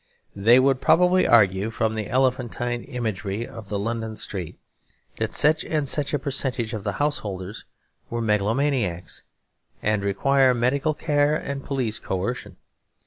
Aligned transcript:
They 0.35 0.57
would 0.57 0.81
probably 0.81 1.27
argue 1.27 1.69
from 1.69 1.93
the 1.93 2.07
elephantine 2.09 2.83
imagery 2.85 3.47
of 3.47 3.69
the 3.69 3.77
London 3.77 4.15
street 4.17 4.57
that 5.17 5.35
such 5.35 5.63
and 5.63 5.87
such 5.87 6.11
a 6.11 6.17
percentage 6.17 6.73
of 6.73 6.83
the 6.83 6.93
householders 6.93 7.65
were 8.09 8.19
megalomaniacs 8.19 9.21
and 9.79 10.03
required 10.03 10.55
medical 10.55 10.95
care 10.95 11.35
and 11.35 11.63
police 11.63 11.99
coercion. 11.99 12.55